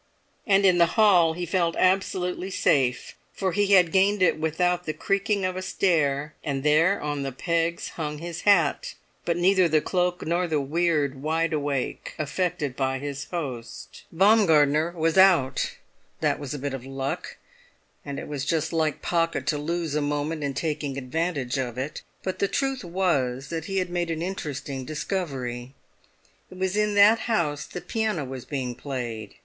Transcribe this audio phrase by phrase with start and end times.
[0.47, 4.93] And in the hall he felt absolutely safe, for he had gained it without the
[4.95, 8.95] creaking of a stair, and there on the pegs hung his hat,
[9.25, 14.01] but neither the cloak nor the weird wide awake affected by his host.
[14.11, 15.73] Baumgartner out.
[16.19, 17.37] That was a bit of luck;
[18.03, 22.01] and it was just like Pocket to lose a moment in taking advantage of it;
[22.23, 25.75] but the truth was that he had made an interesting discovery.
[26.49, 29.35] It was in that house the piano was being played.